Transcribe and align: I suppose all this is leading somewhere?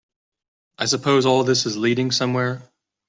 I 0.79 0.85
suppose 0.85 1.27
all 1.27 1.43
this 1.43 1.67
is 1.67 1.77
leading 1.77 2.09
somewhere? 2.09 2.63